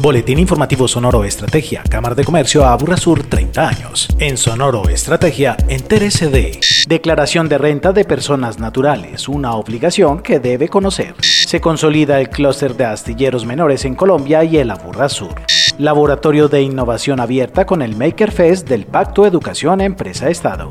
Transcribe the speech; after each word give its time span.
Boletín 0.00 0.38
Informativo 0.38 0.88
Sonoro 0.88 1.24
Estrategia, 1.24 1.82
Cámara 1.82 2.14
de 2.14 2.24
Comercio 2.24 2.64
Sur 2.96 3.22
30 3.22 3.68
años. 3.68 4.08
En 4.18 4.38
Sonoro 4.38 4.88
Estrategia, 4.88 5.58
entérese 5.68 6.28
de 6.28 6.58
Declaración 6.88 7.50
de 7.50 7.58
renta 7.58 7.92
de 7.92 8.06
personas 8.06 8.58
naturales, 8.58 9.28
una 9.28 9.54
obligación 9.56 10.22
que 10.22 10.40
debe 10.40 10.70
conocer. 10.70 11.14
Se 11.20 11.60
consolida 11.60 12.18
el 12.18 12.30
clúster 12.30 12.76
de 12.76 12.86
astilleros 12.86 13.44
menores 13.44 13.84
en 13.84 13.94
Colombia 13.94 14.42
y 14.42 14.56
el 14.56 14.72
Sur. 15.08 15.34
Laboratorio 15.76 16.48
de 16.48 16.62
Innovación 16.62 17.20
Abierta 17.20 17.66
con 17.66 17.82
el 17.82 17.94
Maker 17.94 18.32
Fest 18.32 18.66
del 18.68 18.86
Pacto 18.86 19.26
Educación 19.26 19.82
Empresa 19.82 20.30
Estado. 20.30 20.70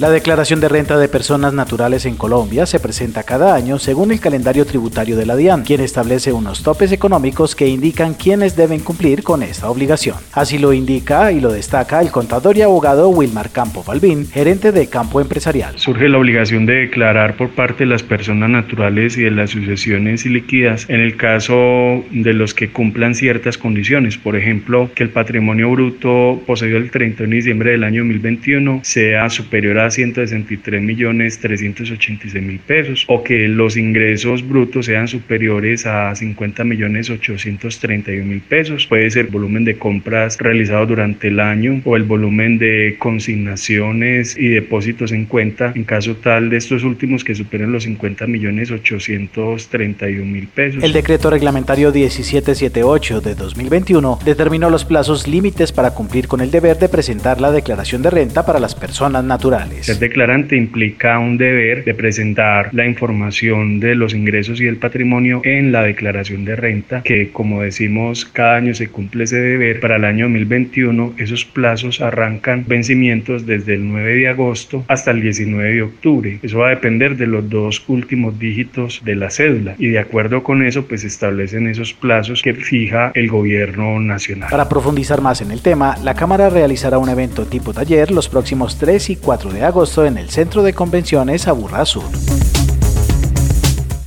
La 0.00 0.10
declaración 0.10 0.62
de 0.62 0.70
renta 0.70 0.96
de 0.96 1.08
personas 1.08 1.52
naturales 1.52 2.06
en 2.06 2.16
Colombia 2.16 2.64
se 2.64 2.80
presenta 2.80 3.22
cada 3.22 3.54
año 3.54 3.78
según 3.78 4.12
el 4.12 4.18
calendario 4.18 4.64
tributario 4.64 5.14
de 5.14 5.26
la 5.26 5.36
DIAN, 5.36 5.62
quien 5.62 5.82
establece 5.82 6.32
unos 6.32 6.62
topes 6.62 6.90
económicos 6.90 7.54
que 7.54 7.68
indican 7.68 8.14
quiénes 8.14 8.56
deben 8.56 8.80
cumplir 8.80 9.22
con 9.22 9.42
esta 9.42 9.68
obligación. 9.68 10.16
Así 10.32 10.56
lo 10.56 10.72
indica 10.72 11.32
y 11.32 11.40
lo 11.40 11.52
destaca 11.52 12.00
el 12.00 12.10
contador 12.10 12.56
y 12.56 12.62
abogado 12.62 13.10
Wilmar 13.10 13.50
Campo 13.50 13.84
Balbín, 13.86 14.26
gerente 14.26 14.72
de 14.72 14.86
Campo 14.88 15.20
Empresarial. 15.20 15.78
Surge 15.78 16.08
la 16.08 16.16
obligación 16.16 16.64
de 16.64 16.76
declarar 16.76 17.36
por 17.36 17.50
parte 17.50 17.84
de 17.84 17.90
las 17.90 18.02
personas 18.02 18.48
naturales 18.48 19.18
y 19.18 19.24
de 19.24 19.32
las 19.32 19.50
sucesiones 19.50 20.24
ilíquidas 20.24 20.86
en 20.88 21.00
el 21.00 21.18
caso 21.18 22.02
de 22.10 22.32
los 22.32 22.54
que 22.54 22.70
cumplan 22.70 23.14
ciertas 23.14 23.58
condiciones, 23.58 24.16
por 24.16 24.34
ejemplo, 24.34 24.90
que 24.94 25.02
el 25.02 25.10
patrimonio 25.10 25.70
bruto 25.70 26.40
poseído 26.46 26.78
el 26.78 26.90
31 26.90 27.28
de 27.28 27.36
diciembre 27.36 27.72
del 27.72 27.84
año 27.84 28.00
2021 28.00 28.80
sea 28.82 29.28
superior 29.28 29.78
a 29.78 29.89
163 29.90 30.82
millones 30.82 31.38
386 31.40 32.44
mil 32.44 32.58
pesos 32.58 33.04
o 33.08 33.22
que 33.22 33.48
los 33.48 33.76
ingresos 33.76 34.46
brutos 34.46 34.86
sean 34.86 35.08
superiores 35.08 35.86
a 35.86 36.14
50 36.14 36.64
millones 36.64 37.10
831 37.10 38.24
mil 38.24 38.40
pesos. 38.40 38.86
Puede 38.86 39.10
ser 39.10 39.26
volumen 39.26 39.64
de 39.64 39.78
compras 39.78 40.38
realizados 40.38 40.88
durante 40.88 41.28
el 41.28 41.40
año 41.40 41.80
o 41.84 41.96
el 41.96 42.04
volumen 42.04 42.58
de 42.58 42.96
consignaciones 42.98 44.36
y 44.36 44.48
depósitos 44.48 45.12
en 45.12 45.26
cuenta 45.26 45.72
en 45.74 45.84
caso 45.84 46.16
tal 46.16 46.50
de 46.50 46.56
estos 46.56 46.84
últimos 46.84 47.24
que 47.24 47.34
superen 47.34 47.72
los 47.72 47.84
50 47.84 48.26
millones 48.26 48.70
831 48.70 50.24
mil 50.24 50.46
pesos. 50.48 50.82
El 50.82 50.92
decreto 50.92 51.30
reglamentario 51.30 51.92
1778 51.92 53.20
de 53.20 53.34
2021 53.34 54.18
determinó 54.24 54.70
los 54.70 54.84
plazos 54.84 55.26
límites 55.26 55.72
para 55.72 55.92
cumplir 55.92 56.28
con 56.28 56.40
el 56.40 56.50
deber 56.50 56.78
de 56.78 56.88
presentar 56.88 57.40
la 57.40 57.52
declaración 57.52 58.02
de 58.02 58.10
renta 58.10 58.44
para 58.44 58.60
las 58.60 58.74
personas 58.74 59.24
naturales. 59.24 59.79
Ser 59.80 59.98
declarante 59.98 60.56
implica 60.56 61.18
un 61.18 61.38
deber 61.38 61.84
de 61.84 61.94
presentar 61.94 62.68
la 62.72 62.86
información 62.86 63.80
de 63.80 63.94
los 63.94 64.14
ingresos 64.14 64.60
y 64.60 64.66
el 64.66 64.76
patrimonio 64.76 65.40
en 65.42 65.72
la 65.72 65.82
declaración 65.82 66.44
de 66.44 66.54
renta, 66.54 67.02
que 67.02 67.30
como 67.30 67.62
decimos 67.62 68.26
cada 68.26 68.56
año 68.56 68.74
se 68.74 68.88
cumple 68.88 69.24
ese 69.24 69.40
deber. 69.40 69.80
Para 69.80 69.96
el 69.96 70.04
año 70.04 70.26
2021 70.26 71.14
esos 71.16 71.46
plazos 71.46 72.00
arrancan 72.00 72.64
vencimientos 72.68 73.46
desde 73.46 73.74
el 73.74 73.88
9 73.88 74.14
de 74.14 74.28
agosto 74.28 74.84
hasta 74.86 75.12
el 75.12 75.22
19 75.22 75.72
de 75.72 75.82
octubre. 75.82 76.38
Eso 76.42 76.58
va 76.58 76.66
a 76.66 76.70
depender 76.70 77.16
de 77.16 77.26
los 77.26 77.48
dos 77.48 77.82
últimos 77.88 78.38
dígitos 78.38 79.00
de 79.04 79.16
la 79.16 79.30
cédula 79.30 79.76
y 79.78 79.88
de 79.88 79.98
acuerdo 79.98 80.42
con 80.42 80.62
eso 80.62 80.86
pues 80.86 81.04
establecen 81.04 81.66
esos 81.66 81.94
plazos 81.94 82.42
que 82.42 82.52
fija 82.52 83.12
el 83.14 83.28
gobierno 83.28 83.98
nacional. 83.98 84.50
Para 84.50 84.68
profundizar 84.68 85.22
más 85.22 85.40
en 85.40 85.50
el 85.50 85.62
tema, 85.62 85.96
la 86.04 86.14
Cámara 86.14 86.50
realizará 86.50 86.98
un 86.98 87.08
evento 87.08 87.46
tipo 87.46 87.72
taller 87.72 88.10
los 88.10 88.28
próximos 88.28 88.78
3 88.78 89.10
y 89.10 89.16
4 89.16 89.50
de 89.52 89.62
agosto 89.62 89.69
agosto 89.70 90.04
en 90.04 90.18
el 90.18 90.30
Centro 90.30 90.64
de 90.64 90.74
Convenciones 90.74 91.46
Aburrá 91.46 91.86
Sur. 91.86 92.49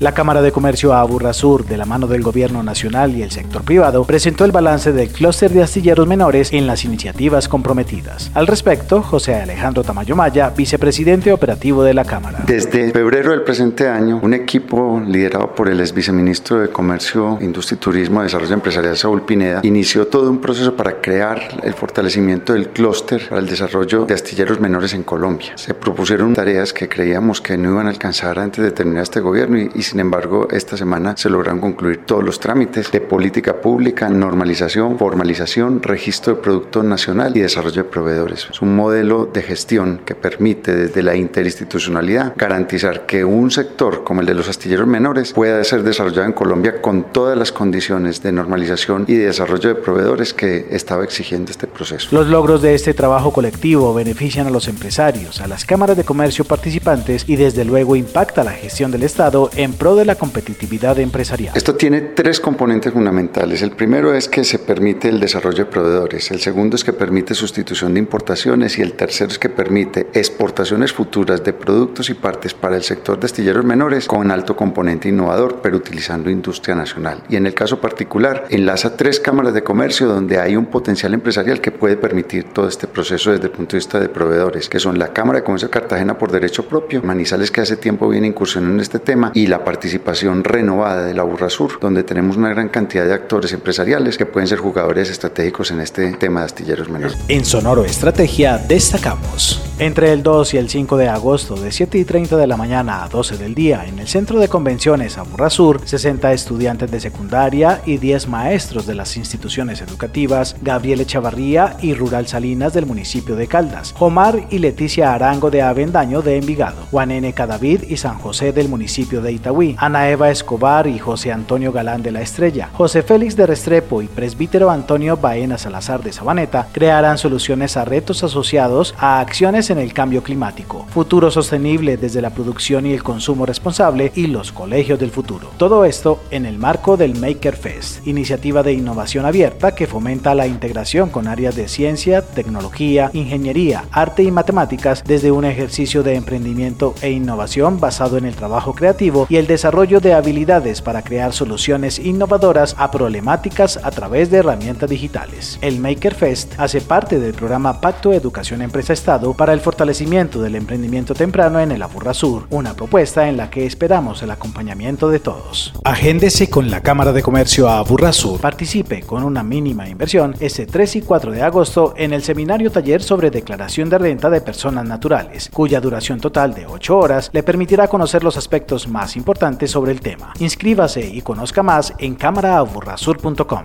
La 0.03 0.13
Cámara 0.13 0.41
de 0.41 0.51
Comercio 0.51 0.91
Sur, 1.31 1.65
de 1.65 1.77
la 1.77 1.85
mano 1.85 2.07
del 2.07 2.23
Gobierno 2.23 2.61
Nacional 2.61 3.15
y 3.15 3.21
el 3.21 3.31
sector 3.31 3.63
privado, 3.63 4.03
presentó 4.03 4.43
el 4.43 4.51
balance 4.51 4.91
del 4.91 5.07
clúster 5.07 5.49
de 5.51 5.63
astilleros 5.63 6.07
menores 6.07 6.51
en 6.51 6.67
las 6.67 6.83
iniciativas 6.83 7.47
comprometidas. 7.47 8.29
Al 8.33 8.45
respecto, 8.45 9.01
José 9.01 9.35
Alejandro 9.35 9.81
Tamayo 9.81 10.13
Maya, 10.17 10.49
vicepresidente 10.49 11.31
operativo 11.31 11.85
de 11.85 11.93
la 11.93 12.03
Cámara. 12.03 12.43
Desde 12.45 12.91
febrero 12.91 13.31
del 13.31 13.43
presente 13.43 13.87
año, 13.87 14.19
un 14.21 14.33
equipo 14.33 15.01
liderado 15.07 15.55
por 15.55 15.69
el 15.69 15.79
ex 15.79 15.93
viceministro 15.93 16.59
de 16.59 16.67
Comercio, 16.67 17.37
Industria 17.39 17.77
y 17.77 17.79
Turismo 17.79 18.23
Desarrollo 18.23 18.55
Empresarial, 18.55 18.97
Saúl 18.97 19.21
Pineda, 19.21 19.61
inició 19.63 20.07
todo 20.07 20.29
un 20.29 20.41
proceso 20.41 20.75
para 20.75 20.99
crear 20.99 21.61
el 21.63 21.75
fortalecimiento 21.75 22.51
del 22.51 22.67
clúster 22.67 23.29
para 23.29 23.39
el 23.39 23.47
desarrollo 23.47 24.03
de 24.03 24.15
astilleros 24.15 24.59
menores 24.59 24.93
en 24.95 25.03
Colombia. 25.03 25.53
Se 25.55 25.73
propusieron 25.73 26.33
tareas 26.33 26.73
que 26.73 26.89
creíamos 26.89 27.39
que 27.39 27.57
no 27.57 27.69
iban 27.69 27.87
a 27.87 27.89
alcanzar 27.91 28.37
antes 28.37 28.65
de 28.65 28.71
terminar 28.71 29.03
este 29.03 29.21
gobierno 29.21 29.57
y, 29.57 29.71
y 29.73 29.92
sin 29.93 29.99
embargo, 29.99 30.47
esta 30.49 30.75
semana 30.75 31.15
se 31.15 31.29
lograron 31.29 31.61
concluir 31.61 31.99
todos 32.07 32.23
los 32.23 32.39
trámites 32.39 32.91
de 32.91 32.99
política 32.99 33.61
pública, 33.61 34.09
normalización, 34.09 34.97
formalización, 34.97 35.83
registro 35.83 36.33
de 36.33 36.41
producto 36.41 36.81
nacional 36.81 37.37
y 37.37 37.41
desarrollo 37.41 37.83
de 37.83 37.89
proveedores. 37.89 38.47
Es 38.49 38.59
un 38.63 38.75
modelo 38.75 39.29
de 39.31 39.43
gestión 39.43 40.01
que 40.03 40.15
permite 40.15 40.75
desde 40.75 41.03
la 41.03 41.15
interinstitucionalidad 41.15 42.33
garantizar 42.35 43.05
que 43.05 43.23
un 43.23 43.51
sector 43.51 44.03
como 44.03 44.21
el 44.21 44.25
de 44.25 44.33
los 44.33 44.49
astilleros 44.49 44.87
menores 44.87 45.31
pueda 45.31 45.63
ser 45.63 45.83
desarrollado 45.83 46.25
en 46.25 46.33
Colombia 46.33 46.81
con 46.81 47.11
todas 47.11 47.37
las 47.37 47.51
condiciones 47.51 48.23
de 48.23 48.31
normalización 48.31 49.05
y 49.07 49.13
de 49.13 49.27
desarrollo 49.27 49.69
de 49.69 49.75
proveedores 49.75 50.33
que 50.33 50.69
estaba 50.71 51.03
exigiendo 51.03 51.51
este 51.51 51.67
proceso. 51.67 52.07
Los 52.09 52.25
logros 52.25 52.63
de 52.63 52.73
este 52.73 52.95
trabajo 52.95 53.31
colectivo 53.31 53.93
benefician 53.93 54.47
a 54.47 54.49
los 54.49 54.67
empresarios, 54.67 55.39
a 55.39 55.45
las 55.45 55.65
cámaras 55.65 55.97
de 55.97 56.03
comercio 56.03 56.45
participantes 56.45 57.25
y 57.27 57.35
desde 57.35 57.63
luego 57.63 57.95
impacta 57.95 58.43
la 58.43 58.53
gestión 58.53 58.89
del 58.89 59.03
Estado 59.03 59.51
en 59.55 59.72
pro 59.73 59.95
de 59.95 60.05
la 60.05 60.15
competitividad 60.15 60.99
empresarial. 60.99 61.55
Esto 61.55 61.75
tiene 61.75 62.01
tres 62.01 62.39
componentes 62.39 62.93
fundamentales. 62.93 63.61
El 63.61 63.71
primero 63.71 64.13
es 64.13 64.29
que 64.29 64.43
se 64.43 64.59
permite 64.59 65.09
el 65.09 65.19
desarrollo 65.19 65.65
de 65.65 65.71
proveedores, 65.71 66.31
el 66.31 66.39
segundo 66.39 66.75
es 66.75 66.83
que 66.83 66.93
permite 66.93 67.33
sustitución 67.33 67.93
de 67.93 67.99
importaciones 67.99 68.77
y 68.77 68.81
el 68.81 68.93
tercero 68.93 69.31
es 69.31 69.39
que 69.39 69.49
permite 69.49 70.07
exportaciones 70.13 70.93
futuras 70.93 71.43
de 71.43 71.53
productos 71.53 72.09
y 72.09 72.13
partes 72.13 72.53
para 72.53 72.75
el 72.75 72.83
sector 72.83 73.19
de 73.19 73.25
astilleros 73.25 73.65
menores 73.65 74.07
con 74.07 74.31
alto 74.31 74.55
componente 74.55 75.09
innovador, 75.09 75.59
pero 75.61 75.77
utilizando 75.77 76.29
industria 76.29 76.75
nacional. 76.75 77.23
Y 77.29 77.35
en 77.35 77.45
el 77.45 77.53
caso 77.53 77.79
particular, 77.79 78.45
enlaza 78.49 78.95
tres 78.95 79.19
cámaras 79.19 79.53
de 79.53 79.63
comercio 79.63 80.07
donde 80.07 80.39
hay 80.39 80.55
un 80.55 80.65
potencial 80.67 81.13
empresarial 81.13 81.61
que 81.61 81.71
puede 81.71 81.97
permitir 81.97 82.45
todo 82.53 82.67
este 82.67 82.87
proceso 82.87 83.31
desde 83.31 83.45
el 83.45 83.51
punto 83.51 83.71
de 83.71 83.77
vista 83.77 83.99
de 83.99 84.09
proveedores, 84.09 84.69
que 84.69 84.79
son 84.79 84.99
la 84.99 85.13
Cámara 85.13 85.39
de 85.39 85.45
Comercio 85.45 85.67
de 85.67 85.73
Cartagena 85.73 86.17
por 86.17 86.31
derecho 86.31 86.67
propio, 86.67 87.01
Manizales 87.03 87.51
que 87.51 87.61
hace 87.61 87.77
tiempo 87.77 88.07
viene 88.07 88.27
incursionando 88.27 88.75
en 88.75 88.81
este 88.81 88.99
tema 88.99 89.31
y 89.33 89.47
la 89.47 89.62
participación 89.63 90.43
renovada 90.43 91.05
de 91.05 91.13
la 91.13 91.23
Burra 91.23 91.49
Sur, 91.49 91.79
donde 91.79 92.03
tenemos 92.03 92.37
una 92.37 92.49
gran 92.49 92.69
cantidad 92.69 93.05
de 93.05 93.13
actores 93.13 93.53
empresariales 93.53 94.17
que 94.17 94.25
pueden 94.25 94.47
ser 94.47 94.59
jugadores 94.59 95.09
estratégicos 95.09 95.71
en 95.71 95.81
este 95.81 96.11
tema 96.13 96.41
de 96.41 96.45
astilleros 96.47 96.89
menores. 96.89 97.17
En 97.27 97.45
Sonoro 97.45 97.85
Estrategia 97.85 98.57
destacamos. 98.57 99.72
Entre 99.79 100.13
el 100.13 100.21
2 100.21 100.53
y 100.53 100.57
el 100.57 100.69
5 100.69 100.97
de 100.97 101.09
agosto, 101.09 101.55
de 101.55 101.71
7 101.71 101.97
y 101.97 102.05
30 102.05 102.37
de 102.37 102.45
la 102.45 102.57
mañana 102.57 103.03
a 103.03 103.09
12 103.09 103.37
del 103.37 103.55
día, 103.55 103.85
en 103.87 103.97
el 103.97 104.07
Centro 104.07 104.39
de 104.39 104.47
Convenciones 104.47 105.17
Aburra 105.17 105.49
Sur, 105.49 105.81
60 105.83 106.31
estudiantes 106.31 106.91
de 106.91 106.99
secundaria 106.99 107.81
y 107.83 107.97
10 107.97 108.27
maestros 108.27 108.85
de 108.85 108.93
las 108.93 109.17
instituciones 109.17 109.81
educativas 109.81 110.55
Gabriel 110.61 111.01
Echavarría 111.01 111.75
y 111.81 111.95
Rural 111.95 112.27
Salinas 112.27 112.73
del 112.73 112.85
municipio 112.85 113.35
de 113.35 113.47
Caldas, 113.47 113.95
Omar 113.97 114.45
y 114.51 114.59
Leticia 114.59 115.11
Arango 115.11 115.49
de 115.49 115.63
Avendaño 115.63 116.21
de 116.21 116.37
Envigado, 116.37 116.83
Juan 116.91 117.09
N. 117.09 117.33
Cadavid 117.33 117.81
y 117.89 117.97
San 117.97 118.19
José 118.19 118.53
del 118.53 118.69
municipio 118.69 119.23
de 119.23 119.31
Itagüí, 119.31 119.75
Ana 119.79 120.07
Eva 120.07 120.29
Escobar 120.29 120.85
y 120.85 120.99
José 120.99 121.31
Antonio 121.31 121.71
Galán 121.71 122.03
de 122.03 122.11
la 122.11 122.21
Estrella, 122.21 122.69
José 122.73 123.01
Félix 123.01 123.35
de 123.35 123.47
Restrepo 123.47 124.03
y 124.03 124.07
presbítero 124.07 124.69
Antonio 124.69 125.17
Baena 125.17 125.57
Salazar 125.57 126.03
de 126.03 126.13
Sabaneta 126.13 126.67
crearán 126.71 127.17
soluciones 127.17 127.75
a 127.75 127.85
retos 127.85 128.23
asociados 128.23 128.93
a 128.99 129.19
acciones 129.19 129.62
en 129.69 129.79
el 129.79 129.93
cambio 129.93 130.23
climático, 130.23 130.85
futuro 130.89 131.31
sostenible 131.31 131.97
desde 131.97 132.21
la 132.21 132.31
producción 132.31 132.85
y 132.85 132.93
el 132.93 133.03
consumo 133.03 133.45
responsable 133.45 134.11
y 134.15 134.27
los 134.27 134.51
colegios 134.51 134.99
del 134.99 135.11
futuro. 135.11 135.49
Todo 135.57 135.85
esto 135.85 136.19
en 136.31 136.45
el 136.45 136.57
marco 136.57 136.97
del 136.97 137.19
Maker 137.19 137.55
Fest, 137.55 138.05
iniciativa 138.07 138.63
de 138.63 138.73
innovación 138.73 139.25
abierta 139.25 139.75
que 139.75 139.87
fomenta 139.87 140.35
la 140.35 140.47
integración 140.47 141.09
con 141.09 141.27
áreas 141.27 141.55
de 141.55 141.67
ciencia, 141.67 142.21
tecnología, 142.21 143.09
ingeniería, 143.13 143.85
arte 143.91 144.23
y 144.23 144.31
matemáticas 144.31 145.03
desde 145.05 145.31
un 145.31 145.45
ejercicio 145.45 146.03
de 146.03 146.15
emprendimiento 146.15 146.95
e 147.01 147.11
innovación 147.11 147.79
basado 147.79 148.17
en 148.17 148.25
el 148.25 148.35
trabajo 148.35 148.73
creativo 148.73 149.27
y 149.29 149.37
el 149.37 149.47
desarrollo 149.47 149.99
de 149.99 150.13
habilidades 150.13 150.81
para 150.81 151.03
crear 151.03 151.33
soluciones 151.33 151.99
innovadoras 151.99 152.75
a 152.77 152.91
problemáticas 152.91 153.79
a 153.83 153.91
través 153.91 154.29
de 154.29 154.37
herramientas 154.37 154.89
digitales. 154.89 155.57
El 155.61 155.79
Maker 155.79 156.15
Fest 156.15 156.53
hace 156.57 156.81
parte 156.81 157.19
del 157.19 157.33
programa 157.33 157.79
Pacto 157.81 158.13
Educación 158.13 158.61
Empresa 158.61 158.93
Estado 158.93 159.33
para 159.33 159.52
el 159.53 159.61
fortalecimiento 159.61 160.41
del 160.41 160.55
emprendimiento 160.55 161.15
temprano 161.15 161.59
en 161.59 161.71
el 161.71 161.81
Aburra 161.81 162.13
Sur, 162.13 162.45
una 162.51 162.75
propuesta 162.75 163.27
en 163.27 163.37
la 163.37 163.49
que 163.49 163.65
esperamos 163.65 164.21
el 164.21 164.29
acompañamiento 164.29 165.09
de 165.09 165.19
todos. 165.19 165.73
Agéndese 165.83 166.49
con 166.49 166.69
la 166.69 166.81
Cámara 166.81 167.11
de 167.11 167.23
Comercio 167.23 167.67
Aburra 167.69 168.13
Sur. 168.13 168.39
Participe 168.39 169.01
con 169.01 169.23
una 169.23 169.41
mínima 169.41 169.89
inversión 169.89 170.35
este 170.39 170.67
3 170.67 170.97
y 170.97 171.01
4 171.01 171.31
de 171.31 171.41
agosto 171.41 171.95
en 171.97 172.13
el 172.13 172.21
seminario 172.21 172.71
taller 172.71 173.01
sobre 173.01 173.31
declaración 173.31 173.89
de 173.89 173.97
renta 173.97 174.29
de 174.29 174.41
personas 174.41 174.85
naturales, 174.85 175.49
cuya 175.51 175.81
duración 175.81 176.19
total 176.19 176.53
de 176.53 176.67
8 176.67 176.97
horas 176.97 177.29
le 177.33 177.41
permitirá 177.41 177.87
conocer 177.87 178.23
los 178.23 178.37
aspectos 178.37 178.87
más 178.87 179.15
importantes 179.15 179.23
importantes 179.23 179.71
sobre 179.71 179.93
el 179.93 180.01
tema. 180.01 180.33
Inscríbase 180.39 180.99
y 181.07 181.21
conozca 181.21 181.63
más 181.63 181.93
en 181.97 182.15
cámaraaburrasur.com. 182.15 183.63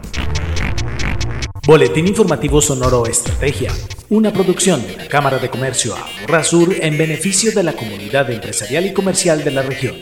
Boletín 1.67 2.06
informativo 2.06 2.61
Sonoro 2.61 3.05
Estrategia, 3.06 3.73
una 4.11 4.33
producción 4.33 4.87
de 4.87 4.97
la 4.97 5.07
Cámara 5.07 5.39
de 5.39 5.51
Comercio 5.51 5.95
Aburrasur 5.95 6.75
en 6.81 6.97
beneficio 6.97 7.53
de 7.53 7.63
la 7.63 7.75
comunidad 7.75 8.31
empresarial 8.31 8.87
y 8.87 8.95
comercial 8.95 9.45
de 9.45 9.51
la 9.51 9.61
región. 9.61 9.97